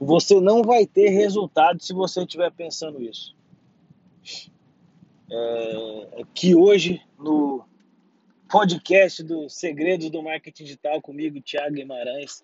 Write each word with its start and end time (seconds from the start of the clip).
Você 0.00 0.40
não 0.40 0.62
vai 0.62 0.86
ter 0.86 1.08
resultado 1.08 1.82
se 1.82 1.92
você 1.92 2.22
estiver 2.22 2.50
pensando 2.52 3.02
isso. 3.02 3.36
É, 5.30 6.24
que 6.32 6.54
hoje, 6.54 7.02
no 7.18 7.64
podcast 8.50 9.22
do 9.22 9.48
Segredos 9.48 10.08
do 10.08 10.22
Marketing 10.22 10.64
Digital, 10.64 11.02
comigo, 11.02 11.40
Thiago 11.40 11.74
Guimarães, 11.74 12.42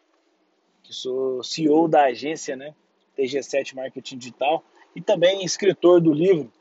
que 0.83 0.93
sou 0.93 1.43
CEO 1.43 1.89
da 1.89 2.05
agência, 2.05 2.57
né? 2.57 2.75
TG7 3.17 3.75
Marketing 3.75 4.19
Digital, 4.19 4.63
e 4.95 5.01
também 5.01 5.45
escritor 5.45 6.01
do 6.01 6.13
livro 6.13 6.53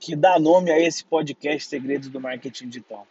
que 0.00 0.16
dá 0.16 0.38
nome 0.38 0.70
a 0.70 0.78
esse 0.80 1.04
podcast 1.04 1.68
Segredos 1.68 2.08
do 2.08 2.20
Marketing 2.20 2.68
Digital. 2.68 3.06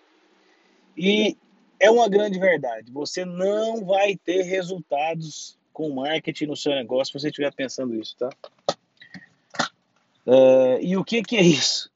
E 0.95 1.37
é 1.79 1.91
uma 1.91 2.09
grande 2.09 2.39
verdade, 2.39 2.91
você 2.91 3.23
não 3.23 3.85
vai 3.85 4.15
ter 4.15 4.41
resultados 4.41 5.57
com 5.77 5.93
marketing 5.93 6.47
no 6.47 6.55
seu 6.55 6.73
negócio 6.73 7.11
se 7.11 7.19
você 7.19 7.27
estiver 7.27 7.53
pensando 7.53 7.93
isso, 7.93 8.17
tá? 8.17 8.29
É, 10.25 10.79
e 10.81 10.97
o 10.97 11.03
que, 11.03 11.21
que 11.21 11.37
é 11.37 11.43
isso? 11.43 11.91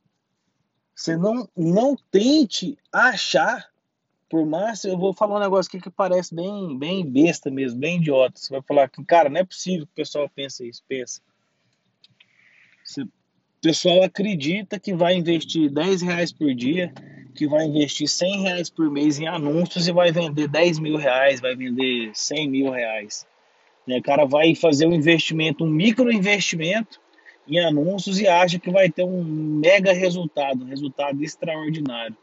Você 0.94 1.18
não, 1.18 1.50
não 1.58 1.98
tente 2.12 2.78
achar, 2.94 3.72
por 4.30 4.46
mais, 4.46 4.84
eu 4.84 4.96
vou 5.00 5.16
falar 5.16 5.38
um 5.38 5.42
negócio 5.42 5.68
aqui 5.68 5.82
que 5.82 5.90
parece 5.90 6.36
bem, 6.36 6.78
bem 6.78 7.04
besta 7.04 7.50
mesmo, 7.50 7.80
bem 7.80 7.98
idiota. 7.98 8.40
Você 8.40 8.54
vai 8.54 8.62
falar 8.62 8.88
que, 8.88 9.04
cara, 9.04 9.30
não 9.30 9.40
é 9.40 9.44
possível 9.44 9.88
que 9.88 9.94
o 9.94 9.96
pessoal 9.96 10.30
pense 10.30 10.70
isso, 10.70 10.84
pensa. 10.88 11.20
Você, 12.86 13.02
o 13.02 13.10
pessoal 13.64 14.04
acredita 14.04 14.80
que 14.80 14.94
vai 14.94 15.16
investir 15.16 15.72
10 15.72 16.04
reais 16.04 16.32
por 16.32 16.54
dia, 16.54 16.94
que 17.34 17.48
vai 17.48 17.66
investir 17.66 18.08
100 18.08 18.42
reais 18.44 18.70
por 18.70 18.92
mês 18.92 19.18
em 19.18 19.28
anúncios 19.28 19.88
e 19.88 19.92
vai 19.92 20.12
vender 20.12 20.48
10 20.48 20.78
mil 20.78 20.98
reais, 20.98 21.42
vai 21.42 21.56
vender 21.56 22.12
100 22.14 22.48
mil 22.48 22.70
reais. 22.70 23.26
Né? 23.86 23.98
O 23.98 24.04
cara 24.04 24.26
vai 24.26 24.56
fazer 24.56 24.86
um 24.86 24.94
investimento, 24.94 25.64
um 25.64 25.70
micro 25.70 26.12
investimento 26.12 27.00
em 27.48 27.60
anúncios 27.60 28.20
e 28.20 28.28
acha 28.28 28.60
que 28.60 28.70
vai 28.70 28.90
ter 28.90 29.04
um 29.04 29.24
mega 29.24 29.94
resultado, 29.94 30.64
um 30.64 30.68
resultado 30.68 31.24
extraordinário. 31.24 32.16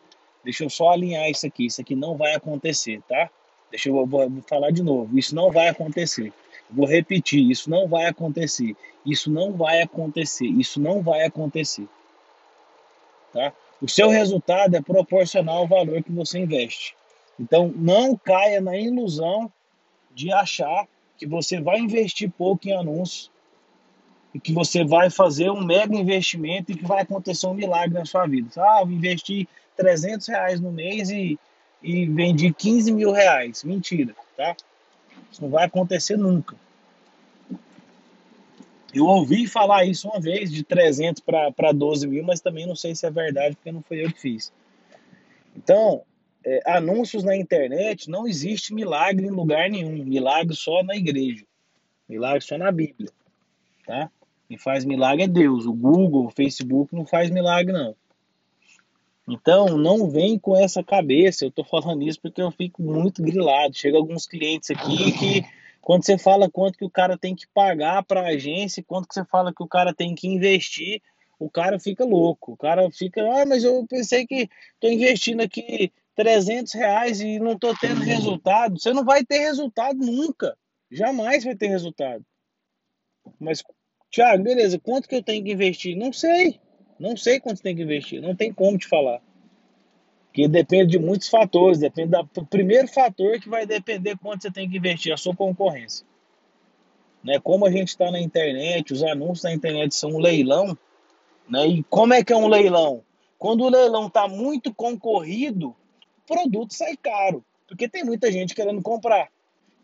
Deixa 0.45 0.65
eu 0.65 0.71
só 0.71 0.91
alinhar 0.91 1.29
isso 1.29 1.47
aqui, 1.47 1.67
isso 1.67 1.81
aqui 1.81 1.95
não 1.95 2.17
vai 2.17 2.35
acontecer, 2.35 3.03
tá? 3.09 3.29
Deixa 3.71 3.89
eu 3.89 4.07
vou, 4.07 4.07
vou 4.07 4.43
falar 4.49 4.71
de 4.71 4.83
novo, 4.83 5.19
isso 5.19 5.35
não 5.35 5.51
vai 5.51 5.69
acontecer. 5.69 6.33
Vou 6.71 6.87
repetir, 6.87 7.51
isso 7.51 7.71
não 7.71 7.89
vai 7.89 8.07
acontecer. 8.07 8.77
Isso 9.05 9.31
não 9.31 9.53
vai 9.53 9.81
acontecer. 9.81 10.47
Isso 10.47 10.81
não 10.81 11.03
vai 11.03 11.25
acontecer. 11.25 11.89
Tá? 13.33 13.53
O 13.81 13.89
seu 13.89 14.09
resultado 14.09 14.77
é 14.77 14.83
proporcional 14.83 15.59
ao 15.59 15.67
valor 15.67 16.03
que 16.03 16.13
você 16.13 16.39
investe. 16.39 16.95
Então, 17.41 17.73
não 17.75 18.17
caia 18.17 18.61
na 18.61 18.77
ilusão 18.77 19.51
de 20.13 20.33
achar 20.33 20.87
que 21.19 21.27
você 21.27 21.61
vai 21.61 21.79
investir 21.81 22.31
pouco 22.31 22.69
em 22.69 22.73
anúncios 22.73 23.31
e 24.33 24.39
que 24.39 24.53
você 24.53 24.85
vai 24.85 25.11
fazer 25.11 25.51
um 25.51 25.65
mega 25.65 25.95
investimento 25.95 26.71
e 26.71 26.77
que 26.77 26.85
vai 26.85 27.03
acontecer 27.03 27.47
um 27.47 27.55
milagre 27.55 27.99
na 27.99 28.05
sua 28.05 28.27
vida. 28.27 28.49
Ah, 28.57 28.85
vou 28.85 28.93
investir 28.93 29.49
300 29.77 30.27
reais 30.29 30.61
no 30.61 30.71
mês 30.71 31.11
e, 31.11 31.39
e 31.83 32.07
vendi 32.07 32.53
15 32.53 32.93
mil 32.93 33.11
reais. 33.11 33.65
Mentira, 33.65 34.15
tá? 34.37 34.55
Isso 35.31 35.43
não 35.43 35.51
vai 35.51 35.65
acontecer 35.65 36.17
nunca. 36.17 36.57
Eu 38.95 39.05
ouvi 39.05 39.47
falar 39.47 39.85
isso 39.85 40.09
uma 40.09 40.21
vez, 40.21 40.51
de 40.51 40.63
300 40.63 41.23
para 41.23 41.73
12 41.73 42.07
mil, 42.07 42.25
mas 42.25 42.41
também 42.41 42.67
não 42.67 42.77
sei 42.77 42.95
se 42.95 43.07
é 43.07 43.11
verdade, 43.11 43.57
porque 43.57 43.73
não 43.73 43.83
foi 43.83 44.05
eu 44.05 44.13
que 44.13 44.21
fiz. 44.21 44.53
Então, 45.55 46.03
é, 46.51 46.63
anúncios 46.65 47.23
na 47.23 47.37
internet, 47.37 48.09
não 48.09 48.27
existe 48.27 48.73
milagre 48.73 49.27
em 49.27 49.31
lugar 49.31 49.69
nenhum. 49.69 50.03
Milagre 50.03 50.57
só 50.57 50.83
na 50.83 50.97
igreja. 50.97 51.45
Milagre 52.09 52.41
só 52.41 52.57
na 52.57 52.73
Bíblia. 52.73 53.11
Tá? 53.87 54.11
Quem 54.49 54.57
faz 54.57 54.83
milagre 54.85 55.25
é 55.25 55.29
Deus. 55.29 55.67
O 55.67 55.75
Google, 55.75 56.25
o 56.25 56.31
Facebook 56.31 56.95
não 56.95 57.05
faz 57.05 57.29
milagre, 57.31 57.73
não. 57.73 57.95
Então, 59.29 59.77
não 59.77 60.09
vem 60.09 60.39
com 60.39 60.57
essa 60.57 60.83
cabeça. 60.83 61.45
Eu 61.45 61.51
tô 61.51 61.63
falando 61.63 62.03
isso 62.03 62.19
porque 62.19 62.41
eu 62.41 62.51
fico 62.51 62.83
muito 62.83 63.23
grilado. 63.23 63.77
Chega 63.77 63.99
alguns 63.99 64.27
clientes 64.27 64.71
aqui 64.71 65.13
que, 65.13 65.45
quando 65.83 66.03
você 66.03 66.17
fala 66.17 66.51
quanto 66.51 66.79
que 66.79 66.85
o 66.85 66.91
cara 66.91 67.19
tem 67.19 67.35
que 67.35 67.47
pagar 67.49 68.03
para 68.05 68.23
a 68.23 68.29
agência, 68.29 68.83
quanto 68.83 69.07
que 69.07 69.15
você 69.15 69.25
fala 69.27 69.53
que 69.53 69.63
o 69.63 69.69
cara 69.69 69.93
tem 69.93 70.15
que 70.15 70.27
investir, 70.27 71.03
o 71.39 71.51
cara 71.51 71.79
fica 71.79 72.07
louco. 72.07 72.53
O 72.53 72.57
cara 72.57 72.91
fica, 72.91 73.21
ah, 73.21 73.45
mas 73.45 73.65
eu 73.65 73.85
pensei 73.87 74.27
que 74.27 74.49
tô 74.81 74.89
investindo 74.89 75.43
aqui 75.43 75.93
300 76.19 76.73
reais 76.73 77.21
e 77.21 77.39
não 77.39 77.57
tô 77.57 77.73
tendo 77.77 78.01
resultado. 78.01 78.77
Você 78.77 78.93
não 78.93 79.05
vai 79.05 79.25
ter 79.25 79.39
resultado 79.39 79.97
nunca. 80.05 80.59
Jamais 80.91 81.45
vai 81.45 81.55
ter 81.55 81.69
resultado. 81.69 82.25
Mas, 83.39 83.63
Thiago, 84.11 84.43
beleza, 84.43 84.81
quanto 84.81 85.09
que 85.09 85.15
eu 85.15 85.23
tenho 85.23 85.45
que 85.45 85.53
investir? 85.53 85.97
Não 85.97 86.13
sei. 86.13 86.61
Não 86.99 87.17
sei 87.17 87.39
quanto 87.39 87.63
tem 87.63 87.77
que 87.77 87.83
investir, 87.83 88.21
não 88.21 88.35
tem 88.35 88.53
como 88.53 88.77
te 88.77 88.89
falar. 88.89 89.23
Porque 90.27 90.49
depende 90.49 90.91
de 90.91 90.99
muitos 90.99 91.29
fatores, 91.29 91.79
depende 91.79 92.11
do 92.11 92.45
primeiro 92.47 92.89
fator 92.89 93.39
que 93.39 93.49
vai 93.49 93.65
depender 93.65 94.19
quanto 94.19 94.43
você 94.43 94.51
tem 94.51 94.69
que 94.69 94.77
investir, 94.77 95.13
a 95.13 95.17
sua 95.17 95.37
concorrência. 95.37 96.05
Né? 97.23 97.39
Como 97.39 97.65
a 97.65 97.71
gente 97.71 97.91
está 97.91 98.11
na 98.11 98.21
internet, 98.21 98.93
os 98.93 99.05
anúncios 99.05 99.45
na 99.45 99.53
internet 99.53 99.95
são 99.95 100.11
um 100.11 100.19
leilão, 100.19 100.77
né? 101.49 101.65
E 101.65 101.85
como 101.85 102.13
é 102.13 102.25
que 102.25 102.33
é 102.33 102.37
um 102.37 102.49
leilão? 102.49 103.05
Quando 103.39 103.63
o 103.63 103.71
leilão 103.71 104.09
está 104.09 104.27
muito 104.27 104.75
concorrido, 104.75 105.77
produto 106.29 106.75
sai 106.75 106.97
caro, 106.97 107.45
porque 107.67 107.89
tem 107.89 108.05
muita 108.05 108.31
gente 108.31 108.55
querendo 108.55 108.83
comprar. 108.83 109.29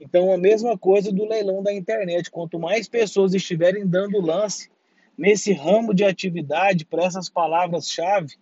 Então, 0.01 0.33
a 0.33 0.37
mesma 0.37 0.77
coisa 0.77 1.11
do 1.11 1.25
leilão 1.25 1.63
da 1.63 1.73
internet. 1.73 2.31
Quanto 2.31 2.59
mais 2.59 2.87
pessoas 2.87 3.33
estiverem 3.33 3.87
dando 3.87 4.21
lance 4.21 4.71
nesse 5.17 5.53
ramo 5.53 5.95
de 5.95 6.05
atividade 6.05 6.85
para 6.85 7.05
essas 7.05 7.31
palavras-chave, 7.31 8.35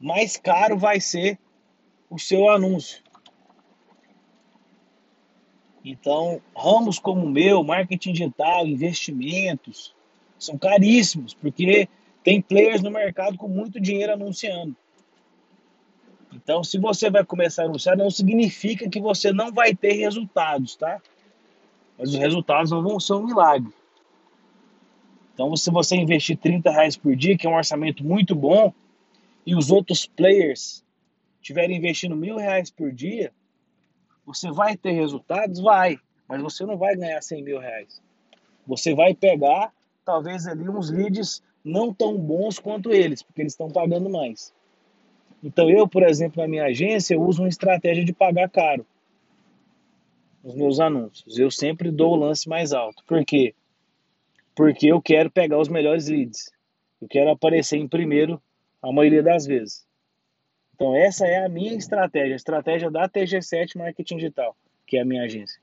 mais 0.00 0.36
caro 0.36 0.76
vai 0.76 1.00
ser 1.00 1.38
o 2.10 2.18
seu 2.18 2.48
anúncio. 2.48 3.02
Então, 5.84 6.40
ramos 6.56 6.98
como 6.98 7.26
o 7.26 7.30
meu, 7.30 7.62
marketing 7.62 8.12
digital, 8.12 8.66
investimentos, 8.66 9.94
são 10.38 10.56
caríssimos, 10.56 11.34
porque 11.34 11.88
tem 12.22 12.40
players 12.40 12.82
no 12.82 12.90
mercado 12.90 13.36
com 13.36 13.48
muito 13.48 13.78
dinheiro 13.78 14.14
anunciando. 14.14 14.74
Então, 16.44 16.62
se 16.62 16.78
você 16.78 17.10
vai 17.10 17.24
começar 17.24 17.62
a 17.62 17.64
anunciar, 17.64 17.96
não 17.96 18.10
significa 18.10 18.88
que 18.88 19.00
você 19.00 19.32
não 19.32 19.50
vai 19.50 19.74
ter 19.74 19.94
resultados, 19.94 20.76
tá? 20.76 21.00
Mas 21.98 22.10
os 22.10 22.16
resultados 22.16 22.70
não 22.70 22.82
vão 22.82 23.00
ser 23.00 23.14
um 23.14 23.24
milagre. 23.24 23.72
Então, 25.32 25.56
se 25.56 25.70
você 25.70 25.96
investir 25.96 26.36
30 26.36 26.70
reais 26.70 26.96
por 26.98 27.16
dia, 27.16 27.36
que 27.36 27.46
é 27.46 27.50
um 27.50 27.56
orçamento 27.56 28.04
muito 28.04 28.34
bom, 28.34 28.72
e 29.46 29.54
os 29.54 29.70
outros 29.70 30.06
players 30.06 30.84
estiverem 31.40 31.78
investindo 31.78 32.14
mil 32.14 32.36
reais 32.36 32.70
por 32.70 32.92
dia, 32.92 33.32
você 34.26 34.50
vai 34.50 34.76
ter 34.76 34.92
resultados? 34.92 35.60
Vai, 35.60 35.98
mas 36.28 36.42
você 36.42 36.66
não 36.66 36.76
vai 36.76 36.94
ganhar 36.94 37.22
100 37.22 37.42
mil 37.42 37.58
reais. 37.58 38.02
Você 38.66 38.94
vai 38.94 39.14
pegar, 39.14 39.72
talvez, 40.04 40.46
ali 40.46 40.68
uns 40.68 40.90
leads 40.90 41.42
não 41.64 41.92
tão 41.92 42.18
bons 42.18 42.58
quanto 42.58 42.92
eles, 42.92 43.22
porque 43.22 43.40
eles 43.40 43.54
estão 43.54 43.70
pagando 43.70 44.10
mais. 44.10 44.52
Então, 45.44 45.70
eu, 45.70 45.86
por 45.86 46.02
exemplo, 46.02 46.42
na 46.42 46.48
minha 46.48 46.64
agência, 46.64 47.14
eu 47.14 47.22
uso 47.22 47.42
uma 47.42 47.48
estratégia 47.48 48.04
de 48.04 48.12
pagar 48.12 48.48
caro 48.48 48.84
nos 50.42 50.54
meus 50.56 50.80
anúncios. 50.80 51.38
Eu 51.38 51.50
sempre 51.50 51.90
dou 51.90 52.14
o 52.14 52.16
lance 52.16 52.48
mais 52.48 52.72
alto. 52.72 53.04
Por 53.06 53.24
quê? 53.24 53.54
porque 54.54 54.86
eu 54.86 55.02
quero 55.02 55.30
pegar 55.30 55.58
os 55.58 55.68
melhores 55.68 56.08
leads. 56.08 56.50
Eu 57.00 57.08
quero 57.08 57.30
aparecer 57.30 57.76
em 57.76 57.88
primeiro 57.88 58.40
a 58.80 58.92
maioria 58.92 59.22
das 59.22 59.46
vezes. 59.46 59.86
Então 60.74 60.94
essa 60.94 61.26
é 61.26 61.44
a 61.44 61.48
minha 61.48 61.74
estratégia, 61.74 62.34
a 62.34 62.36
estratégia 62.36 62.90
da 62.90 63.08
TG7 63.08 63.76
Marketing 63.76 64.16
Digital, 64.16 64.56
que 64.86 64.96
é 64.96 65.02
a 65.02 65.04
minha 65.04 65.22
agência. 65.22 65.60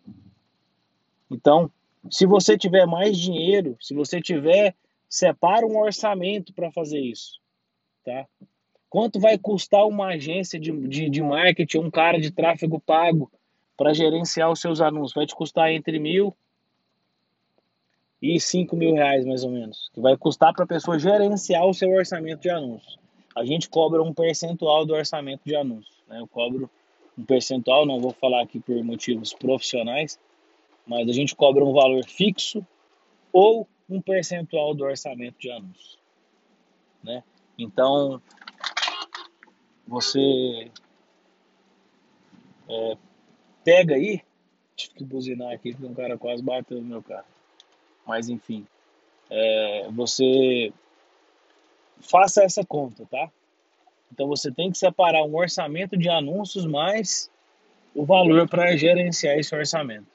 Então, 1.30 1.72
se 2.10 2.26
você 2.26 2.58
tiver 2.58 2.86
mais 2.86 3.18
dinheiro, 3.18 3.78
se 3.80 3.94
você 3.94 4.22
tiver, 4.22 4.76
separa 5.10 5.66
um 5.66 5.78
orçamento 5.78 6.54
para 6.54 6.72
fazer 6.72 7.00
isso, 7.00 7.40
tá? 8.04 8.26
Quanto 8.92 9.22
vai 9.22 9.38
custar 9.38 9.88
uma 9.88 10.08
agência 10.08 10.60
de, 10.60 10.70
de, 10.86 11.10
de 11.10 11.22
marketing, 11.22 11.78
um 11.78 11.90
cara 11.90 12.20
de 12.20 12.30
tráfego 12.30 12.78
pago 12.78 13.32
para 13.78 13.94
gerenciar 13.94 14.52
os 14.52 14.60
seus 14.60 14.82
anúncios? 14.82 15.14
Vai 15.14 15.26
te 15.26 15.34
custar 15.34 15.72
entre 15.72 15.98
mil 15.98 16.36
e 18.22 18.38
5 18.38 18.76
mil 18.76 18.94
reais, 18.94 19.26
mais 19.26 19.46
ou 19.46 19.50
menos, 19.50 19.90
que 19.94 20.02
vai 20.02 20.18
custar 20.18 20.54
para 20.54 20.66
a 20.66 20.68
pessoa 20.68 21.00
gerenciar 21.00 21.66
o 21.66 21.74
seu 21.74 21.90
orçamento 21.90 22.42
de 22.42 22.50
anúncios. 22.50 23.00
A 23.34 23.46
gente 23.46 23.70
cobra 23.70 24.04
um 24.04 24.14
percentual 24.14 24.86
do 24.86 24.94
orçamento 24.94 25.42
de 25.46 25.56
anúncios. 25.56 25.96
Né? 26.06 26.20
Eu 26.20 26.28
cobro 26.28 26.70
um 27.18 27.24
percentual, 27.24 27.86
não 27.86 28.02
vou 28.02 28.12
falar 28.12 28.42
aqui 28.42 28.60
por 28.60 28.76
motivos 28.84 29.32
profissionais, 29.32 30.20
mas 30.86 31.08
a 31.08 31.14
gente 31.14 31.34
cobra 31.34 31.64
um 31.64 31.72
valor 31.72 32.04
fixo 32.04 32.62
ou 33.32 33.66
um 33.90 34.02
percentual 34.02 34.74
do 34.74 34.84
orçamento 34.84 35.40
de 35.40 35.50
anúncios. 35.50 35.98
Né? 37.02 37.24
Então, 37.58 38.22
você 39.92 40.72
é, 42.70 42.98
pega 43.62 43.96
aí, 43.96 44.22
tive 44.74 44.94
que 44.96 45.04
buzinar 45.04 45.52
aqui 45.52 45.74
porque 45.74 45.86
um 45.86 45.94
cara 45.94 46.18
quase 46.18 46.42
bateu 46.42 46.80
no 46.80 46.88
meu 46.88 47.04
carro. 47.04 47.28
Mas 48.08 48.30
enfim, 48.30 48.66
é, 49.30 49.90
você 49.92 50.72
faça 52.00 52.42
essa 52.42 52.66
conta, 52.66 53.06
tá? 53.06 53.30
Então 54.14 54.28
você 54.28 54.50
tem 54.50 54.72
que 54.72 54.78
separar 54.78 55.26
um 55.26 55.36
orçamento 55.36 55.98
de 55.98 56.08
anúncios 56.08 56.66
mais 56.66 57.30
o 57.94 58.06
valor 58.06 58.48
para 58.48 58.78
gerenciar 58.78 59.38
esse 59.38 59.54
orçamento, 59.54 60.08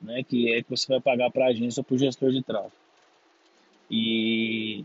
né? 0.00 0.22
Que 0.22 0.54
é 0.54 0.62
que 0.62 0.70
você 0.70 0.86
vai 0.86 1.00
pagar 1.00 1.32
para 1.32 1.46
a 1.46 1.48
agência 1.48 1.80
ou 1.80 1.84
para 1.84 1.96
o 1.96 1.98
gestor 1.98 2.30
de 2.30 2.44
tráfego. 2.44 2.72
E 3.90 4.84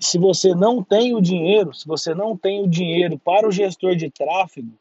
se 0.00 0.18
você 0.18 0.54
não 0.54 0.82
tem 0.82 1.14
o 1.14 1.20
dinheiro, 1.20 1.74
se 1.74 1.86
você 1.86 2.14
não 2.14 2.34
tem 2.36 2.62
o 2.62 2.68
dinheiro 2.68 3.18
para 3.18 3.46
o 3.46 3.52
gestor 3.52 3.94
de 3.94 4.10
tráfego, 4.10 4.72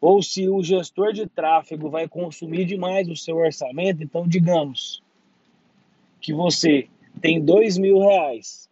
ou 0.00 0.22
se 0.22 0.48
o 0.48 0.62
gestor 0.62 1.12
de 1.12 1.26
tráfego 1.26 1.90
vai 1.90 2.08
consumir 2.08 2.64
demais 2.64 3.08
o 3.08 3.16
seu 3.16 3.36
orçamento, 3.36 4.02
então 4.02 4.26
digamos 4.26 5.02
que 6.20 6.32
você 6.32 6.88
tem 7.20 7.44
dois 7.44 7.76
mil 7.76 7.98
reais 7.98 8.68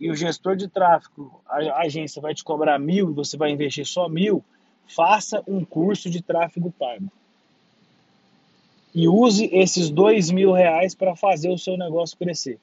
e 0.00 0.10
o 0.10 0.16
gestor 0.16 0.56
de 0.56 0.66
tráfego, 0.66 1.40
a 1.46 1.82
agência 1.82 2.20
vai 2.20 2.34
te 2.34 2.42
cobrar 2.42 2.76
mil 2.78 3.10
e 3.10 3.14
você 3.14 3.36
vai 3.36 3.52
investir 3.52 3.86
só 3.86 4.08
mil, 4.08 4.44
faça 4.88 5.40
um 5.46 5.64
curso 5.64 6.10
de 6.10 6.20
tráfego 6.20 6.74
pago. 6.76 7.08
E 8.92 9.06
use 9.06 9.48
esses 9.52 9.88
dois 9.88 10.32
mil 10.32 10.52
reais 10.52 10.94
para 10.94 11.14
fazer 11.14 11.50
o 11.50 11.58
seu 11.58 11.78
negócio 11.78 12.18
crescer. 12.18 12.58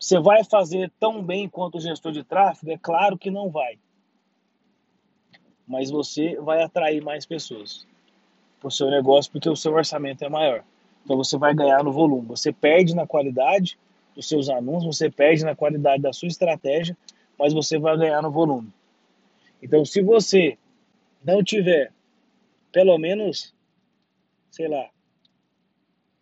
Você 0.00 0.18
vai 0.18 0.42
fazer 0.42 0.90
tão 0.98 1.22
bem 1.22 1.46
quanto 1.46 1.76
o 1.76 1.80
gestor 1.80 2.10
de 2.10 2.24
tráfego? 2.24 2.72
É 2.72 2.78
claro 2.78 3.18
que 3.18 3.30
não 3.30 3.50
vai. 3.50 3.78
Mas 5.68 5.90
você 5.90 6.36
vai 6.36 6.62
atrair 6.62 7.02
mais 7.02 7.26
pessoas 7.26 7.86
para 8.58 8.68
o 8.68 8.70
seu 8.70 8.90
negócio 8.90 9.30
porque 9.30 9.48
o 9.48 9.54
seu 9.54 9.74
orçamento 9.74 10.24
é 10.24 10.28
maior. 10.30 10.64
Então 11.04 11.18
você 11.18 11.36
vai 11.36 11.54
ganhar 11.54 11.84
no 11.84 11.92
volume. 11.92 12.26
Você 12.28 12.50
perde 12.50 12.94
na 12.94 13.06
qualidade 13.06 13.78
dos 14.16 14.26
seus 14.26 14.48
anúncios, 14.48 14.96
você 14.96 15.10
perde 15.10 15.44
na 15.44 15.54
qualidade 15.54 16.02
da 16.02 16.14
sua 16.14 16.28
estratégia, 16.28 16.96
mas 17.38 17.52
você 17.52 17.78
vai 17.78 17.96
ganhar 17.98 18.22
no 18.22 18.30
volume. 18.30 18.72
Então, 19.62 19.84
se 19.84 20.00
você 20.00 20.56
não 21.22 21.44
tiver 21.44 21.92
pelo 22.72 22.96
menos, 22.96 23.54
sei 24.50 24.68
lá, 24.68 24.88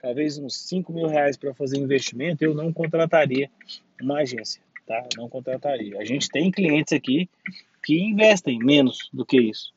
talvez 0.01 0.39
uns 0.39 0.57
5 0.69 0.93
mil 0.93 1.07
reais 1.07 1.37
para 1.37 1.55
fazer 1.55 1.79
investimento, 1.79 2.45
eu 2.45 2.55
não 2.55 2.73
contrataria 2.73 3.51
uma 4.01 4.19
agência, 4.19 4.63
tá? 4.87 5.07
não 5.17 5.29
contrataria. 5.29 5.99
A 5.99 6.05
gente 6.05 6.29
tem 6.29 6.51
clientes 6.51 6.93
aqui 6.93 7.29
que 7.85 8.01
investem 8.01 8.59
menos 8.59 9.09
do 9.13 9.25
que 9.25 9.41
isso. 9.41 9.73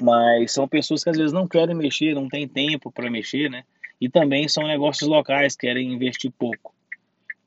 Mas 0.00 0.52
são 0.52 0.68
pessoas 0.68 1.02
que 1.02 1.10
às 1.10 1.16
vezes 1.16 1.32
não 1.32 1.48
querem 1.48 1.74
mexer, 1.74 2.14
não 2.14 2.28
tem 2.28 2.46
tempo 2.46 2.90
para 2.90 3.10
mexer, 3.10 3.50
né? 3.50 3.64
E 3.98 4.10
também 4.10 4.46
são 4.46 4.66
negócios 4.66 5.08
locais, 5.08 5.56
querem 5.56 5.92
investir 5.92 6.30
pouco. 6.30 6.74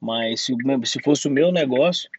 Mas 0.01 0.41
se, 0.41 0.55
se 0.85 1.01
fosse 1.03 1.27
o 1.27 1.31
meu 1.31 1.51
negócio, 1.51 2.09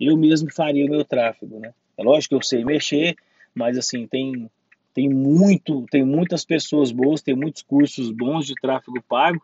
eu 0.00 0.16
mesmo 0.16 0.50
faria 0.50 0.86
o 0.86 0.88
meu 0.88 1.04
tráfego, 1.04 1.58
né? 1.58 1.74
É 1.98 2.02
lógico 2.02 2.30
que 2.30 2.34
eu 2.36 2.42
sei 2.42 2.64
mexer, 2.64 3.16
mas 3.54 3.76
assim, 3.76 4.06
tem 4.06 4.48
tem 4.94 5.08
muito, 5.08 5.84
tem 5.90 6.04
muitas 6.04 6.44
pessoas 6.44 6.90
boas, 6.90 7.22
tem 7.22 7.34
muitos 7.34 7.62
cursos 7.62 8.10
bons 8.10 8.46
de 8.46 8.54
tráfego 8.54 9.02
pago, 9.08 9.40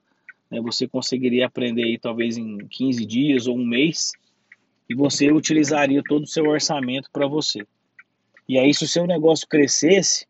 né? 0.50 0.60
Você 0.60 0.86
conseguiria 0.86 1.46
aprender 1.46 1.84
aí 1.84 1.98
talvez 1.98 2.36
em 2.36 2.58
15 2.68 3.04
dias 3.04 3.46
ou 3.46 3.56
um 3.56 3.64
mês 3.64 4.12
e 4.88 4.94
você 4.94 5.30
utilizaria 5.30 6.02
todo 6.06 6.24
o 6.24 6.28
seu 6.28 6.44
orçamento 6.44 7.08
para 7.12 7.26
você. 7.26 7.66
E 8.48 8.58
aí 8.58 8.74
se 8.74 8.84
o 8.84 8.88
seu 8.88 9.06
negócio 9.06 9.48
crescesse, 9.48 10.26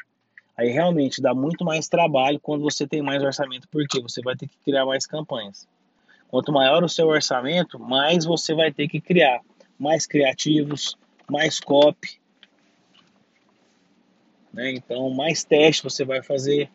aí 0.57 0.71
realmente 0.71 1.21
dá 1.21 1.35
muito 1.35 1.65
mais 1.65 1.89
trabalho 1.89 2.39
quando 2.41 2.63
você 2.63 2.87
tem 2.87 3.03
mais 3.03 3.23
orçamento, 3.23 3.69
porque 3.71 4.01
você 4.01 4.23
vai 4.23 4.37
ter 4.37 4.47
que 4.47 4.57
criar 4.65 4.87
mais 4.87 5.07
campanhas. 5.07 5.67
Quanto 6.29 6.53
maior 6.53 6.83
o 6.83 6.89
seu 6.89 7.09
orçamento, 7.09 7.79
mais 7.79 8.25
você 8.25 8.55
vai 8.55 8.73
ter 8.73 8.89
que 8.89 9.01
criar 9.01 9.41
mais 9.79 10.07
criativos, 10.07 10.97
mais 11.31 11.61
copy. 11.61 12.21
Né? 14.55 14.71
Então, 14.73 15.11
mais 15.11 15.43
teste 15.45 15.83
você 15.83 16.05
vai 16.05 16.23
fazer. 16.23 16.71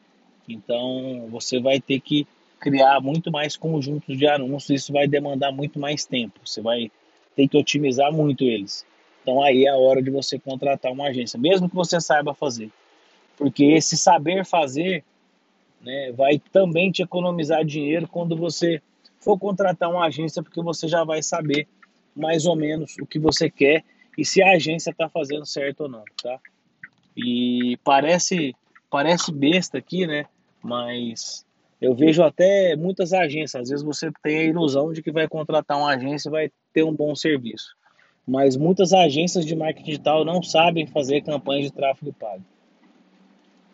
Então, 0.47 1.27
você 1.31 1.59
vai 1.59 1.79
ter 1.79 2.01
que 2.01 2.27
criar 2.59 2.99
muito 2.99 3.31
mais 3.31 3.55
conjuntos 3.55 4.17
de 4.17 4.27
anúncios. 4.27 4.81
Isso 4.81 4.93
vai 4.93 5.07
demandar 5.07 5.51
muito 5.51 5.79
mais 5.79 6.05
tempo. 6.05 6.39
Você 6.45 6.61
vai 6.61 6.91
ter 7.35 7.47
que 7.47 7.57
otimizar 7.57 8.11
muito 8.11 8.43
eles. 8.43 8.85
Então, 9.21 9.41
aí 9.41 9.65
é 9.65 9.69
a 9.69 9.77
hora 9.77 10.01
de 10.01 10.11
você 10.11 10.37
contratar 10.37 10.91
uma 10.91 11.07
agência, 11.07 11.39
mesmo 11.39 11.69
que 11.69 11.75
você 11.75 12.01
saiba 12.01 12.33
fazer. 12.33 12.69
Porque 13.37 13.63
esse 13.63 13.95
saber 13.95 14.43
fazer 14.43 15.03
né, 15.81 16.11
vai 16.11 16.41
também 16.51 16.91
te 16.91 17.01
economizar 17.01 17.63
dinheiro 17.63 18.07
quando 18.07 18.35
você 18.35 18.81
for 19.19 19.37
contratar 19.37 19.89
uma 19.89 20.05
agência, 20.05 20.43
porque 20.43 20.61
você 20.61 20.87
já 20.87 21.03
vai 21.05 21.23
saber 21.23 21.67
mais 22.15 22.45
ou 22.45 22.55
menos 22.55 22.95
o 23.01 23.05
que 23.05 23.19
você 23.19 23.49
quer 23.49 23.83
e 24.17 24.25
se 24.25 24.41
a 24.41 24.51
agência 24.51 24.91
está 24.91 25.07
fazendo 25.07 25.45
certo 25.45 25.81
ou 25.81 25.89
não, 25.89 26.03
tá? 26.21 26.39
E 27.25 27.77
parece 27.83 28.55
parece 28.89 29.31
besta 29.31 29.77
aqui, 29.77 30.07
né? 30.07 30.25
Mas 30.63 31.45
eu 31.81 31.93
vejo 31.93 32.23
até 32.23 32.75
muitas 32.75 33.13
agências. 33.13 33.61
Às 33.61 33.69
vezes 33.69 33.85
você 33.85 34.11
tem 34.23 34.39
a 34.39 34.43
ilusão 34.43 34.91
de 34.91 35.01
que 35.01 35.11
vai 35.11 35.27
contratar 35.27 35.77
uma 35.77 35.93
agência 35.93 36.29
e 36.29 36.31
vai 36.31 36.51
ter 36.73 36.83
um 36.83 36.93
bom 36.93 37.15
serviço. 37.15 37.75
Mas 38.27 38.55
muitas 38.55 38.93
agências 38.93 39.45
de 39.45 39.55
marketing 39.55 39.85
digital 39.85 40.25
não 40.25 40.43
sabem 40.43 40.85
fazer 40.85 41.21
campanhas 41.21 41.65
de 41.65 41.73
tráfego 41.73 42.13
pago. 42.13 42.43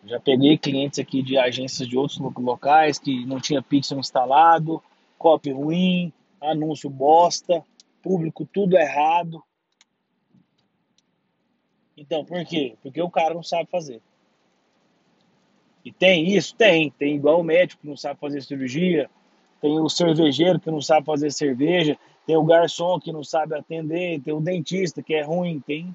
Já 0.06 0.20
peguei 0.20 0.56
clientes 0.56 0.98
aqui 0.98 1.20
de 1.20 1.36
agências 1.36 1.88
de 1.88 1.98
outros 1.98 2.18
locais 2.18 2.98
que 2.98 3.26
não 3.26 3.40
tinha 3.40 3.60
pixel 3.60 3.98
instalado, 3.98 4.80
copy 5.18 5.50
ruim, 5.50 6.12
anúncio 6.40 6.88
bosta, 6.88 7.62
público 8.02 8.48
tudo 8.50 8.76
errado. 8.76 9.42
Então, 11.96 12.24
por 12.24 12.44
quê? 12.44 12.76
Porque 12.82 13.00
o 13.00 13.10
cara 13.10 13.34
não 13.34 13.42
sabe 13.42 13.70
fazer. 13.70 14.02
E 15.84 15.92
tem 15.92 16.34
isso? 16.34 16.54
Tem. 16.54 16.90
Tem 16.90 17.14
igual 17.14 17.40
o 17.40 17.44
médico 17.44 17.80
que 17.82 17.88
não 17.88 17.96
sabe 17.96 18.20
fazer 18.20 18.42
cirurgia, 18.42 19.08
tem 19.60 19.80
o 19.80 19.88
cervejeiro 19.88 20.60
que 20.60 20.70
não 20.70 20.80
sabe 20.80 21.06
fazer 21.06 21.30
cerveja, 21.30 21.98
tem 22.26 22.36
o 22.36 22.44
garçom 22.44 22.98
que 22.98 23.12
não 23.12 23.24
sabe 23.24 23.54
atender, 23.56 24.20
tem 24.20 24.34
o 24.34 24.40
dentista 24.40 25.02
que 25.02 25.14
é 25.14 25.22
ruim, 25.22 25.62
tem 25.64 25.94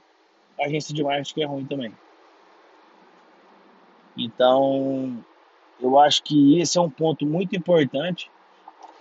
agência 0.59 0.93
de 0.93 1.03
marketing 1.03 1.33
que 1.33 1.43
é 1.43 1.45
ruim 1.45 1.65
também. 1.65 1.93
Então, 4.17 5.23
eu 5.79 5.99
acho 5.99 6.23
que 6.23 6.59
esse 6.59 6.77
é 6.77 6.81
um 6.81 6.89
ponto 6.89 7.25
muito 7.25 7.55
importante 7.55 8.29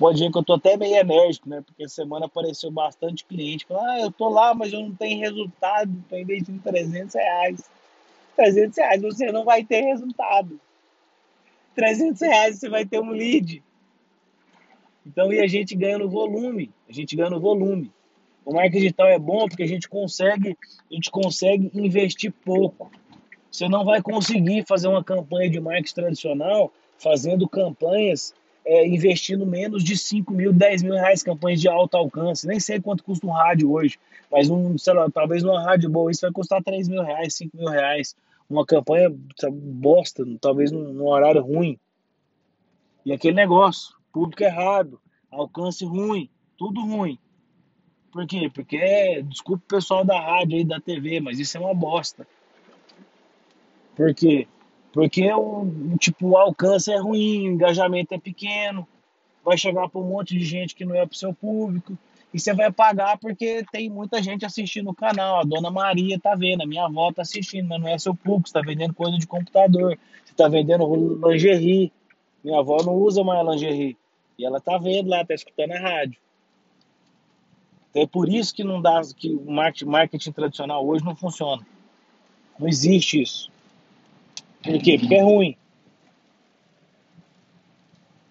Pode 0.00 0.18
ver 0.18 0.32
que 0.32 0.38
eu 0.38 0.42
tô 0.42 0.54
até 0.54 0.78
meio 0.78 0.96
enérgico, 0.96 1.46
né? 1.46 1.60
Porque 1.60 1.86
semana 1.86 2.24
apareceu 2.24 2.70
bastante 2.70 3.22
cliente 3.22 3.66
falando, 3.66 3.86
ah, 3.86 4.00
eu 4.00 4.10
tô 4.10 4.30
lá, 4.30 4.54
mas 4.54 4.72
eu 4.72 4.80
não 4.80 4.94
tenho 4.94 5.20
resultado, 5.20 5.92
tô 6.08 6.16
investindo 6.16 6.62
300 6.62 7.14
reais. 7.14 7.70
300 8.34 8.78
reais 8.78 9.02
você 9.02 9.30
não 9.30 9.44
vai 9.44 9.62
ter 9.62 9.82
resultado. 9.82 10.58
300 11.74 12.18
reais 12.22 12.58
você 12.58 12.70
vai 12.70 12.86
ter 12.86 12.98
um 12.98 13.10
lead. 13.10 13.62
Então, 15.04 15.30
e 15.30 15.38
a 15.38 15.46
gente 15.46 15.76
ganha 15.76 15.98
no 15.98 16.08
volume, 16.08 16.70
a 16.88 16.92
gente 16.94 17.14
ganha 17.14 17.28
no 17.28 17.38
volume. 17.38 17.92
O 18.42 18.54
marketing 18.54 18.78
digital 18.78 19.06
é 19.06 19.18
bom 19.18 19.46
porque 19.48 19.64
a 19.64 19.68
gente 19.68 19.86
consegue, 19.86 20.56
a 20.90 20.94
gente 20.94 21.10
consegue 21.10 21.70
investir 21.74 22.32
pouco. 22.42 22.90
Você 23.50 23.68
não 23.68 23.84
vai 23.84 24.00
conseguir 24.00 24.64
fazer 24.66 24.88
uma 24.88 25.04
campanha 25.04 25.50
de 25.50 25.60
marketing 25.60 25.94
tradicional 25.94 26.72
fazendo 26.98 27.46
campanhas 27.46 28.34
é, 28.70 28.86
investindo 28.86 29.44
menos 29.44 29.82
de 29.82 29.98
5 29.98 30.32
mil, 30.32 30.52
10 30.52 30.84
mil 30.84 30.94
reais 30.94 31.24
campanhas 31.24 31.60
de 31.60 31.68
alto 31.68 31.96
alcance. 31.96 32.46
Nem 32.46 32.60
sei 32.60 32.80
quanto 32.80 33.02
custa 33.02 33.26
um 33.26 33.30
rádio 33.30 33.72
hoje, 33.72 33.98
mas 34.30 34.48
um, 34.48 34.78
sei 34.78 34.94
lá, 34.94 35.10
talvez 35.10 35.42
numa 35.42 35.60
rádio 35.60 35.90
boa 35.90 36.08
isso 36.08 36.20
vai 36.20 36.30
custar 36.30 36.62
3 36.62 36.86
mil 36.86 37.02
reais, 37.02 37.34
5 37.34 37.56
mil 37.56 37.68
reais. 37.68 38.14
Uma 38.48 38.64
campanha 38.64 39.12
bosta, 39.52 40.24
talvez 40.40 40.70
num, 40.70 40.92
num 40.92 41.08
horário 41.08 41.42
ruim. 41.42 41.76
E 43.04 43.12
aquele 43.12 43.34
negócio, 43.34 43.96
público 44.12 44.44
errado, 44.44 45.00
alcance 45.32 45.84
ruim, 45.84 46.30
tudo 46.56 46.80
ruim. 46.80 47.18
Por 48.12 48.24
quê? 48.24 48.48
Porque, 48.54 48.76
é, 48.76 49.20
desculpa 49.20 49.64
o 49.64 49.68
pessoal 49.68 50.04
da 50.04 50.20
rádio 50.20 50.58
aí, 50.58 50.64
da 50.64 50.78
TV, 50.80 51.18
mas 51.18 51.40
isso 51.40 51.56
é 51.56 51.60
uma 51.60 51.74
bosta. 51.74 52.24
Por 53.96 54.14
quê? 54.14 54.46
Porque 54.92 55.32
o, 55.32 55.66
tipo, 55.98 56.28
o 56.28 56.36
alcance 56.36 56.92
é 56.92 56.98
ruim, 56.98 57.48
o 57.48 57.52
engajamento 57.52 58.14
é 58.14 58.18
pequeno, 58.18 58.86
vai 59.44 59.56
chegar 59.56 59.88
para 59.88 60.00
um 60.00 60.08
monte 60.08 60.36
de 60.36 60.44
gente 60.44 60.74
que 60.74 60.84
não 60.84 60.94
é 60.94 61.06
para 61.06 61.14
o 61.14 61.18
seu 61.18 61.32
público, 61.32 61.96
e 62.32 62.38
você 62.38 62.54
vai 62.54 62.70
pagar 62.70 63.18
porque 63.18 63.64
tem 63.72 63.90
muita 63.90 64.22
gente 64.22 64.46
assistindo 64.46 64.88
o 64.90 64.94
canal. 64.94 65.40
A 65.40 65.42
dona 65.42 65.70
Maria 65.70 66.18
tá 66.18 66.34
vendo, 66.34 66.62
a 66.62 66.66
minha 66.66 66.84
avó 66.84 67.12
tá 67.12 67.22
assistindo, 67.22 67.68
mas 67.68 67.80
não 67.80 67.88
é 67.88 67.98
seu 67.98 68.14
público, 68.14 68.48
você 68.48 68.54
tá 68.54 68.60
vendendo 68.60 68.94
coisa 68.94 69.18
de 69.18 69.26
computador, 69.26 69.98
você 70.24 70.34
tá 70.34 70.48
vendendo 70.48 71.20
lingerie. 71.28 71.92
Minha 72.42 72.60
avó 72.60 72.82
não 72.84 72.94
usa 72.94 73.24
mais 73.24 73.44
lingerie. 73.46 73.96
E 74.38 74.44
ela 74.44 74.60
tá 74.60 74.78
vendo 74.78 75.10
lá, 75.10 75.24
tá 75.24 75.34
escutando 75.34 75.72
a 75.72 75.80
rádio. 75.80 76.20
Então 77.90 78.02
é 78.02 78.06
por 78.06 78.28
isso 78.28 78.54
que 78.54 78.62
não 78.62 78.80
dá, 78.80 79.00
que 79.16 79.28
o 79.28 79.50
marketing 79.50 80.30
tradicional 80.30 80.86
hoje 80.86 81.04
não 81.04 81.16
funciona. 81.16 81.66
Não 82.58 82.68
existe 82.68 83.20
isso. 83.20 83.50
Por 84.62 84.78
quê? 84.82 84.98
Porque 84.98 85.14
é 85.14 85.22
ruim. 85.22 85.56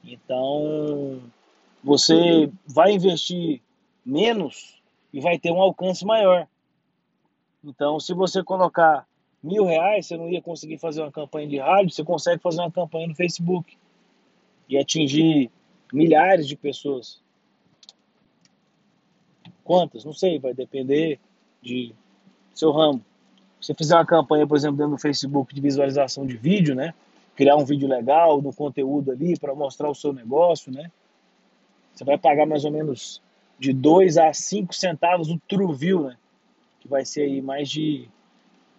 Então, 0.04 1.22
você 1.84 2.52
vai 2.66 2.94
investir 2.94 3.62
menos 4.06 4.82
e 5.14 5.20
vai 5.20 5.38
ter 5.38 5.52
um 5.52 5.62
alcance 5.62 6.06
maior. 6.06 6.48
Então, 7.64 8.00
se 8.00 8.14
você 8.14 8.44
colocar 8.44 9.08
mil 9.42 9.66
reais, 9.66 10.08
você 10.08 10.18
não 10.18 10.30
ia 10.30 10.42
conseguir 10.42 10.78
fazer 10.78 11.02
uma 11.02 11.12
campanha 11.12 11.48
de 11.48 11.58
rádio, 11.58 11.92
você 11.92 12.04
consegue 12.04 12.42
fazer 12.42 12.62
uma 12.62 12.72
campanha 12.72 13.08
no 13.08 13.16
Facebook 13.16 13.78
e 14.68 14.78
atingir 14.78 15.52
milhares 15.92 16.48
de 16.48 16.56
pessoas. 16.56 17.22
Quantas? 19.64 20.06
Não 20.06 20.14
sei, 20.14 20.40
vai 20.40 20.54
depender 20.54 21.20
de 21.62 21.94
seu 22.54 22.72
ramo. 22.72 23.04
Se 23.60 23.68
você 23.68 23.74
fizer 23.74 23.96
uma 23.96 24.06
campanha, 24.06 24.48
por 24.48 24.56
exemplo, 24.56 24.78
dentro 24.78 24.92
do 24.92 24.98
Facebook 24.98 25.54
de 25.54 25.62
visualização 25.62 26.26
de 26.26 26.38
vídeo, 26.38 26.74
né? 26.74 26.94
Criar 27.36 27.56
um 27.56 27.66
vídeo 27.66 27.88
legal, 27.88 28.42
no 28.42 28.54
conteúdo 28.54 29.12
ali 29.12 29.38
para 29.38 29.54
mostrar 29.54 29.90
o 29.90 29.96
seu 29.96 30.14
negócio, 30.14 30.72
né? 30.72 30.90
Você 31.94 32.06
vai 32.06 32.18
pagar 32.18 32.46
mais 32.46 32.64
ou 32.64 32.72
menos 32.72 33.22
de 33.60 33.74
2 33.74 34.18
a 34.18 34.34
5 34.34 34.74
centavos 34.74 35.30
o 35.30 35.38
True 35.48 35.76
View, 35.76 36.04
né? 36.04 36.18
Que 36.80 36.88
vai 36.88 37.04
ser 37.04 37.24
aí 37.24 37.42
mais 37.42 37.70
de, 37.70 38.08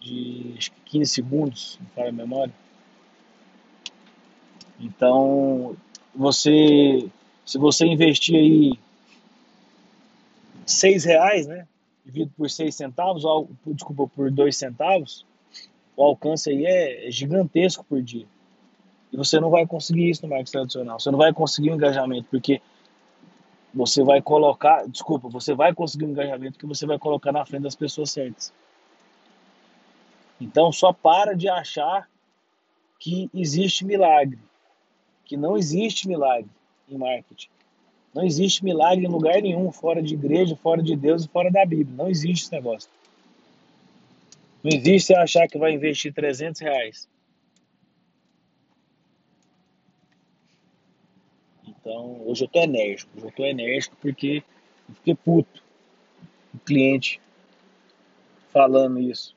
de 0.01 0.55
acho 0.57 0.73
que 0.73 0.99
15 0.99 1.11
segundos, 1.11 1.79
não 1.81 1.89
fala 1.91 2.09
a 2.09 2.13
memória. 2.13 2.55
Então, 4.81 5.77
você, 6.15 7.07
se 7.45 7.59
você 7.59 7.85
investir 7.85 8.37
aí 8.37 8.79
6 10.65 11.05
reais, 11.05 11.47
né? 11.47 11.67
Dividido 12.11 12.33
por 12.37 12.51
6 12.51 12.75
centavos, 12.75 13.25
ou, 13.25 13.49
desculpa, 13.67 14.09
por 14.09 14.31
2 14.31 14.57
centavos, 14.57 15.25
o 15.97 16.03
alcance 16.03 16.51
aí 16.51 16.67
é 16.67 17.11
gigantesco 17.11 17.85
por 17.85 18.03
dia. 18.03 18.27
E 19.13 19.17
você 19.17 19.39
não 19.39 19.51
vai 19.51 19.67
conseguir 19.67 20.11
isso 20.11 20.23
no 20.23 20.29
marketing 20.29 20.53
tradicional. 20.53 20.99
Você 20.99 21.11
não 21.11 21.19
vai 21.19 21.33
conseguir 21.33 21.71
um 21.71 21.75
engajamento, 21.75 22.27
porque 22.31 22.61
você 23.73 24.03
vai 24.03 24.21
colocar, 24.21 24.87
desculpa, 24.89 25.29
você 25.29 25.55
vai 25.55 25.73
conseguir 25.73 26.05
um 26.05 26.11
engajamento 26.11 26.59
que 26.59 26.67
você 26.67 26.87
vai 26.87 26.99
colocar 26.99 27.31
na 27.33 27.45
frente 27.45 27.63
das 27.63 27.77
pessoas 27.77 28.11
certas. 28.11 28.53
Então 30.41 30.73
só 30.73 30.93
para 30.93 31.37
de 31.37 31.49
achar 31.49 32.09
que 32.99 33.31
existe 33.33 33.85
milagre, 33.85 34.39
que 35.25 35.37
não 35.37 35.57
existe 35.57 36.09
milagre 36.09 36.51
em 36.89 36.99
marketing. 36.99 37.51
Não 38.15 38.25
existe 38.25 38.65
milagre 38.65 39.05
em 39.05 39.09
lugar 39.09 39.41
nenhum, 39.41 39.71
fora 39.71 40.03
de 40.03 40.15
igreja, 40.15 40.57
fora 40.57 40.83
de 40.83 40.97
Deus 40.97 41.25
e 41.25 41.29
fora 41.29 41.51
da 41.51 41.65
Bíblia. 41.65 41.97
Não 41.97 42.11
existe 42.11 42.45
esse 42.45 42.53
negócio. 42.53 42.91
Não 44.63 44.71
existe 44.73 45.07
você 45.09 45.15
achar 45.15 45.49
que 45.49 45.59
vai 45.59 45.73
investir 45.73 46.13
300 46.13 46.61
reais 46.61 47.09
Então, 51.81 52.23
hoje 52.27 52.45
eu 52.45 52.49
tô 52.49 52.61
enérgico. 52.61 53.11
Hoje 53.17 53.27
eu 53.27 53.33
tô 53.33 53.45
enérgico 53.45 53.97
porque 54.01 54.45
eu 54.89 54.95
fiquei 54.97 55.15
puto. 55.15 55.63
O 56.55 56.59
cliente 56.59 57.21
falando 58.53 59.01
isso. 59.01 59.35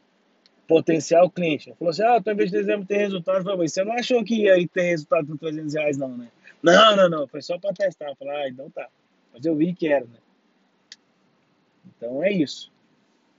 Potencial 0.73 1.29
cliente. 1.29 1.69
Ele 1.69 1.75
falou 1.75 1.91
assim: 1.91 2.01
ah, 2.01 2.31
investindo 2.31 2.71
em 2.71 2.85
ter 2.85 2.97
resultado. 2.97 3.37
Eu 3.37 3.43
falei, 3.43 3.67
você 3.67 3.83
não 3.83 3.93
achou 3.93 4.23
que 4.23 4.41
ia 4.41 4.67
ter 4.67 4.81
resultado 4.81 5.27
com 5.27 5.37
300 5.37 5.73
reais, 5.75 5.97
não, 5.99 6.17
né? 6.17 6.29
Não, 6.63 6.95
não, 6.95 7.09
não. 7.09 7.27
Foi 7.27 7.43
só 7.43 7.59
para 7.59 7.73
testar. 7.73 8.09
Eu 8.09 8.15
falei, 8.15 8.35
ah, 8.35 8.49
então 8.49 8.71
tá. 8.71 8.87
Mas 9.31 9.45
eu 9.45 9.55
vi 9.55 9.71
que 9.71 9.87
era, 9.87 10.03
né? 10.03 10.17
Então 11.85 12.23
é 12.23 12.31
isso. 12.31 12.71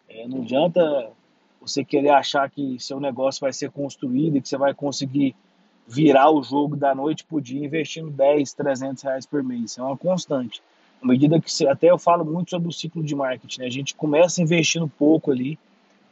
É, 0.08 0.28
não 0.28 0.42
adianta 0.42 1.10
você 1.60 1.84
querer 1.84 2.10
achar 2.10 2.48
que 2.48 2.78
seu 2.78 3.00
negócio 3.00 3.40
vai 3.40 3.52
ser 3.52 3.68
construído 3.72 4.36
e 4.36 4.40
que 4.40 4.48
você 4.48 4.56
vai 4.56 4.72
conseguir 4.72 5.34
virar 5.88 6.30
o 6.30 6.40
jogo 6.40 6.76
da 6.76 6.94
noite 6.94 7.24
pro 7.24 7.40
dia 7.40 7.64
investindo 7.64 8.10
10, 8.10 8.52
300 8.52 9.02
reais 9.02 9.26
por 9.26 9.42
mês. 9.42 9.72
Isso 9.72 9.80
é 9.80 9.84
uma 9.84 9.96
constante. 9.96 10.62
À 11.02 11.06
medida 11.06 11.40
que 11.40 11.50
você, 11.50 11.66
até 11.66 11.90
eu 11.90 11.98
falo 11.98 12.24
muito 12.24 12.50
sobre 12.50 12.68
o 12.68 12.72
ciclo 12.72 13.02
de 13.02 13.16
marketing, 13.16 13.60
né? 13.60 13.66
a 13.66 13.70
gente 13.70 13.92
começa 13.96 14.40
investindo 14.40 14.88
pouco 14.88 15.32
ali, 15.32 15.58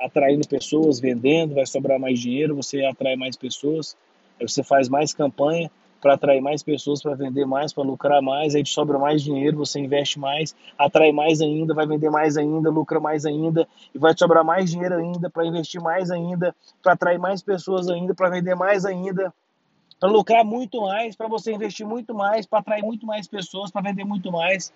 atraindo 0.05 0.47
pessoas, 0.47 1.01
vendendo, 1.01 1.55
vai 1.55 1.67
sobrar 1.67 1.99
mais 1.99 2.19
dinheiro, 2.19 2.57
você 2.57 2.85
atrai 2.85 3.17
mais 3.17 3.37
pessoas, 3.37 3.97
aí 4.41 4.49
você 4.49 4.63
faz 4.63 4.89
mais 4.89 5.13
campanha 5.15 5.71
para 6.01 6.15
atrair 6.15 6.41
mais 6.41 6.65
pessoas, 6.65 7.01
para 7.01 7.15
vender 7.15 7.47
mais, 7.47 7.73
para 7.73 7.85
lucrar 7.85 8.21
mais, 8.21 8.57
aí 8.57 8.63
te 8.65 8.71
sobra 8.71 8.99
mais 8.99 9.23
dinheiro, 9.23 9.57
você 9.57 9.79
investe 9.79 10.19
mais, 10.19 10.55
atrai 10.77 11.13
mais 11.13 11.41
ainda, 11.41 11.73
vai 11.73 11.87
vender 11.87 12.11
mais 12.11 12.37
ainda, 12.37 12.71
lucra 12.71 12.99
mais 12.99 13.25
ainda, 13.25 13.69
e 13.95 13.99
vai 13.99 14.13
te 14.13 14.19
sobrar 14.19 14.45
mais 14.45 14.69
dinheiro 14.69 14.97
ainda 14.97 15.31
para 15.31 15.47
investir 15.47 15.81
mais 15.81 16.11
ainda, 16.11 16.55
para 16.83 16.95
atrair 16.95 17.19
mais 17.19 17.41
pessoas 17.41 17.89
ainda, 17.89 18.15
para 18.15 18.31
vender 18.31 18.57
mais 18.57 18.85
ainda 18.85 19.33
para 20.03 20.11
lucrar 20.11 20.45
muito 20.45 20.81
mais, 20.81 21.15
para 21.15 21.29
você 21.29 21.53
investir 21.53 21.87
muito 21.87 22.13
mais, 22.13 22.45
para 22.45 22.59
atrair 22.59 22.83
muito 22.83 23.07
mais 23.07 23.29
pessoas, 23.29 23.71
para 23.71 23.83
vender 23.83 24.03
muito 24.03 24.33
mais. 24.33 24.73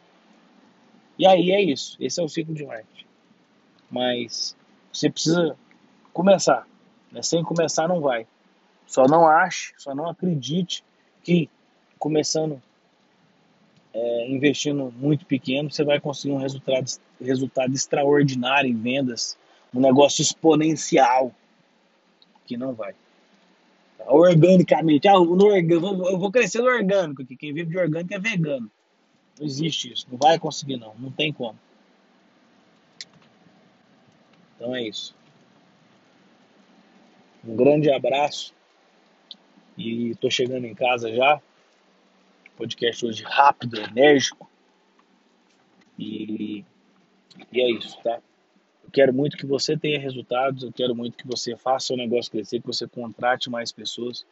E 1.19 1.27
aí 1.27 1.51
é 1.51 1.61
isso. 1.61 1.97
Esse 1.99 2.21
é 2.21 2.23
o 2.23 2.29
ciclo 2.29 2.55
de 2.55 2.65
marketing. 2.65 3.07
Mas 3.91 4.57
você 4.97 5.11
precisa 5.11 5.57
começar. 6.13 6.67
Né? 7.13 7.23
Sem 7.23 7.43
começar 7.43 7.89
não 7.89 8.01
vai. 8.01 8.27
Só 8.87 9.07
não 9.07 9.27
ache, 9.27 9.73
só 9.77 9.95
não 9.95 10.09
acredite 10.09 10.85
que 11.23 11.51
começando 11.99 12.63
é, 13.93 14.29
investindo 14.29 14.93
muito 14.97 15.25
pequeno, 15.25 15.71
você 15.71 15.83
vai 15.83 15.99
conseguir 15.99 16.35
um 16.35 16.39
resultado, 16.39 16.85
resultado 17.21 17.75
extraordinário 17.75 18.71
em 18.71 18.77
vendas, 18.77 19.37
um 19.75 19.81
negócio 19.81 20.23
exponencial, 20.23 21.33
que 22.47 22.57
não 22.57 22.75
vai 22.75 22.95
organicamente. 24.07 25.09
Ah, 25.09 25.19
no 25.19 25.57
eu 25.57 26.19
vou 26.19 26.31
crescer 26.31 26.61
no 26.61 26.67
orgânico, 26.67 27.25
que 27.25 27.37
quem 27.37 27.53
vive 27.53 27.71
de 27.71 27.79
orgânico 27.79 28.15
é 28.15 28.19
vegano. 28.19 28.71
Não 29.39 29.47
existe 29.47 29.93
isso, 29.93 30.07
não 30.11 30.19
vai 30.19 30.39
conseguir 30.39 30.77
não, 30.77 30.95
não 30.99 31.11
tem 31.11 31.33
como. 31.33 31.59
Então 34.57 34.75
é 34.75 34.83
isso. 34.83 35.15
Um 37.45 37.55
grande 37.55 37.91
abraço 37.91 38.55
e 39.79 40.15
tô 40.17 40.31
chegando 40.31 40.65
em 40.65 40.75
casa 40.75 41.15
já. 41.15 41.41
Podcast 42.57 43.07
hoje 43.07 43.23
rápido, 43.23 43.79
enérgico. 43.79 44.51
E, 45.99 46.65
e 47.53 47.61
é 47.61 47.71
isso, 47.71 47.99
tá? 48.03 48.21
Eu 48.83 48.91
quero 48.91 49.13
muito 49.13 49.37
que 49.37 49.47
você 49.47 49.77
tenha 49.77 49.99
resultados, 49.99 50.63
eu 50.63 50.73
quero 50.73 50.95
muito 50.95 51.17
que 51.17 51.27
você 51.27 51.57
faça 51.57 51.93
o 51.93 51.97
negócio 51.97 52.33
crescer, 52.33 52.61
que 52.61 52.67
você 52.67 52.87
contrate 52.89 53.51
mais 53.51 53.71
pessoas. 53.71 54.27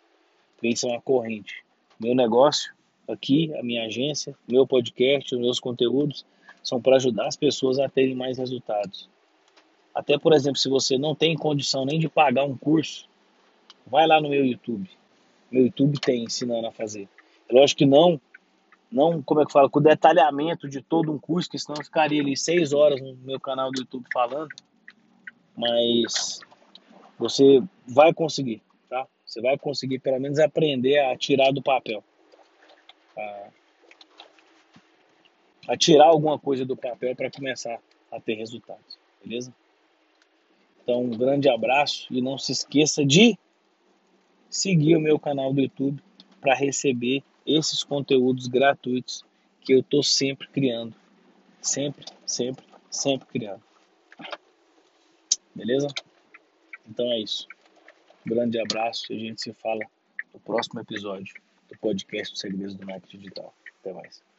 Pense 0.60 0.86
uma 0.86 1.00
corrente. 1.00 1.62
Meu 2.00 2.14
negócio 2.14 2.72
aqui, 3.06 3.54
a 3.56 3.62
minha 3.62 3.84
agência, 3.84 4.34
meu 4.48 4.66
podcast, 4.66 5.34
os 5.34 5.40
meus 5.40 5.60
conteúdos 5.60 6.24
são 6.62 6.80
para 6.80 6.96
ajudar 6.96 7.26
as 7.26 7.36
pessoas 7.36 7.78
a 7.78 7.88
terem 7.88 8.14
mais 8.14 8.38
resultados. 8.38 9.08
Até, 9.94 10.18
por 10.18 10.32
exemplo, 10.32 10.58
se 10.58 10.68
você 10.68 10.98
não 10.98 11.14
tem 11.14 11.36
condição 11.36 11.84
nem 11.84 11.98
de 11.98 12.08
pagar 12.08 12.44
um 12.44 12.56
curso, 12.56 13.08
vai 13.86 14.06
lá 14.06 14.20
no 14.20 14.28
meu 14.28 14.44
YouTube. 14.44 14.90
Meu 15.50 15.64
YouTube 15.64 16.00
tem 16.00 16.24
ensinando 16.24 16.66
a 16.66 16.72
fazer. 16.72 17.08
É 17.48 17.54
lógico 17.54 17.78
que 17.78 17.86
não 17.86 18.20
não, 18.94 19.20
como 19.20 19.40
é 19.40 19.44
que 19.44 19.50
fala, 19.50 19.68
com 19.68 19.80
o 19.80 19.82
detalhamento 19.82 20.68
de 20.68 20.80
todo 20.80 21.10
um 21.10 21.18
curso, 21.18 21.50
que 21.50 21.58
senão 21.58 21.74
eu 21.80 21.84
ficaria 21.84 22.22
ali 22.22 22.36
seis 22.36 22.72
horas 22.72 23.00
no 23.00 23.16
meu 23.16 23.40
canal 23.40 23.72
do 23.72 23.80
YouTube 23.80 24.06
falando, 24.12 24.54
mas 25.56 26.38
você 27.18 27.60
vai 27.88 28.14
conseguir, 28.14 28.62
tá? 28.88 29.04
Você 29.26 29.40
vai 29.40 29.58
conseguir 29.58 29.98
pelo 29.98 30.20
menos 30.20 30.38
aprender 30.38 30.96
a 31.00 31.16
tirar 31.16 31.52
do 31.52 31.60
papel, 31.60 32.04
a, 33.18 33.48
a 35.70 35.76
tirar 35.76 36.06
alguma 36.06 36.38
coisa 36.38 36.64
do 36.64 36.76
papel 36.76 37.16
para 37.16 37.32
começar 37.32 37.80
a 38.12 38.20
ter 38.20 38.34
resultados, 38.34 38.96
beleza? 39.24 39.52
Então, 40.84 41.02
um 41.02 41.10
grande 41.10 41.48
abraço 41.48 42.06
e 42.10 42.20
não 42.20 42.36
se 42.36 42.52
esqueça 42.52 43.04
de 43.04 43.38
seguir 44.50 44.96
o 44.96 45.00
meu 45.00 45.18
canal 45.18 45.52
do 45.52 45.62
YouTube 45.62 46.00
para 46.42 46.54
receber 46.54 47.24
esses 47.46 47.82
conteúdos 47.82 48.46
gratuitos 48.46 49.24
que 49.62 49.72
eu 49.72 49.80
estou 49.80 50.02
sempre 50.02 50.46
criando. 50.48 50.94
Sempre, 51.62 52.04
sempre, 52.26 52.64
sempre 52.90 53.26
criando. 53.28 53.62
Beleza? 55.54 55.88
Então 56.86 57.10
é 57.12 57.20
isso. 57.20 57.48
Um 58.26 58.30
grande 58.30 58.60
abraço 58.60 59.10
e 59.10 59.16
a 59.16 59.18
gente 59.18 59.40
se 59.40 59.54
fala 59.54 59.80
no 60.34 60.40
próximo 60.40 60.80
episódio 60.80 61.34
do 61.68 61.78
podcast 61.78 62.38
Segredos 62.38 62.74
do 62.74 62.84
Marketing 62.84 63.18
Digital. 63.18 63.54
Até 63.80 63.92
mais. 63.94 64.33